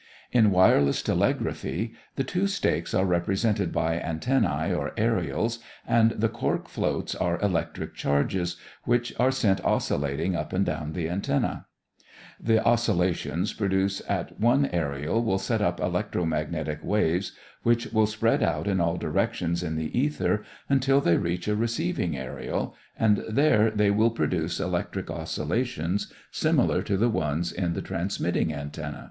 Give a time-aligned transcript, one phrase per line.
[0.31, 6.67] In wireless telegraphy the two stakes are represented by antennæ or aërials and the cork
[6.67, 11.65] floats are electric charges which are sent oscillating up and down the antennæ.
[12.41, 18.41] The oscillations produced at one aërial will set up electro magnetic waves which will spread
[18.41, 23.69] out in all directions in the ether until they reach a receiving aërial, and there
[23.69, 28.99] they will produce electric oscillations similar to the ones at the transmitting antenna.